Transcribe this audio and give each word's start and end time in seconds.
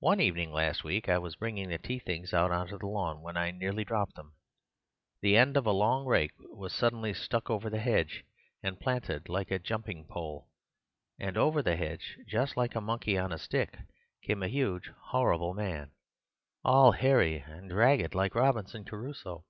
One 0.00 0.20
evening 0.20 0.52
last 0.52 0.84
week 0.84 1.08
I 1.08 1.16
was 1.16 1.34
bringing 1.34 1.70
the 1.70 1.78
tea 1.78 1.98
things 1.98 2.34
out 2.34 2.50
on 2.50 2.66
to 2.66 2.76
the 2.76 2.84
lawn 2.86 3.22
when 3.22 3.38
I 3.38 3.50
nearly 3.50 3.82
dropped 3.82 4.14
them. 4.14 4.34
The 5.22 5.38
end 5.38 5.56
of 5.56 5.64
a 5.64 5.70
long 5.70 6.04
rake 6.04 6.32
was 6.50 6.74
suddenly 6.74 7.14
stuck 7.14 7.48
over 7.48 7.70
the 7.70 7.80
hedge, 7.80 8.24
and 8.62 8.78
planted 8.78 9.30
like 9.30 9.50
a 9.50 9.58
jumping 9.58 10.04
pole; 10.04 10.50
and 11.18 11.38
over 11.38 11.62
the 11.62 11.76
hedge, 11.76 12.18
just 12.26 12.58
like 12.58 12.74
a 12.74 12.82
monkey 12.82 13.16
on 13.16 13.32
a 13.32 13.38
stick, 13.38 13.78
came 14.22 14.42
a 14.42 14.48
huge, 14.48 14.90
horrible 15.04 15.54
man, 15.54 15.92
all 16.62 16.92
hairy 16.92 17.38
and 17.38 17.74
ragged 17.74 18.14
like 18.14 18.34
Robinson 18.34 18.84
Crusoe. 18.84 19.46